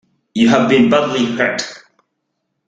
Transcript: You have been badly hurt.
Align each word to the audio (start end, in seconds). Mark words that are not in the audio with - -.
You 0.33 0.49
have 0.49 0.67
been 0.67 0.89
badly 0.89 1.25
hurt. 1.25 1.83